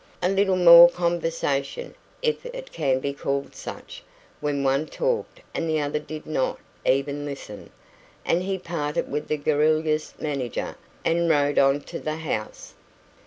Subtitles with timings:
[0.23, 1.93] A little more conversation,
[2.23, 4.01] if it can be called such,
[4.39, 7.69] when one talked and the other did not even listen,
[8.25, 10.75] and he parted with the garrulous manager
[11.05, 12.73] and rode on to the house.